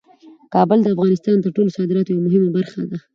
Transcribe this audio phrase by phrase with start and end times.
[0.53, 2.97] کابل د افغانستان د ټولو صادراتو یوه مهمه برخه ده.